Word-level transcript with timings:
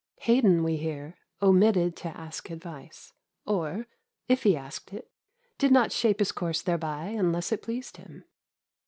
Haydon, 0.21 0.63
we 0.63 0.77
hear, 0.77 1.15
omitted 1.43 1.95
to 1.97 2.07
ask 2.07 2.49
advice, 2.49 3.13
or, 3.45 3.85
if 4.27 4.41
he 4.41 4.57
asked 4.57 4.91
it, 4.93 5.11
did 5.59 5.71
not 5.71 5.91
shape 5.91 6.17
his 6.17 6.31
course 6.31 6.63
thereby 6.63 7.05
unless 7.09 7.51
it 7.51 7.61
pleased 7.61 7.97
him. 7.97 8.25